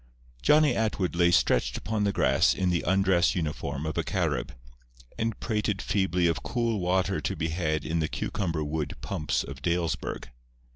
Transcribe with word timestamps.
Johnny 0.41 0.75
Atwood 0.75 1.15
lay 1.15 1.29
stretched 1.29 1.77
upon 1.77 2.05
the 2.05 2.11
grass 2.11 2.55
in 2.55 2.71
the 2.71 2.83
undress 2.87 3.35
uniform 3.35 3.85
of 3.85 3.99
a 3.99 4.03
Carib, 4.03 4.51
and 5.19 5.39
prated 5.39 5.79
feebly 5.79 6.25
of 6.25 6.41
cool 6.41 6.79
water 6.79 7.21
to 7.21 7.35
be 7.35 7.49
had 7.49 7.85
in 7.85 7.99
the 7.99 8.07
cucumber 8.07 8.63
wood 8.63 8.95
pumps 9.01 9.43
of 9.43 9.61
Dalesburg. 9.61 10.29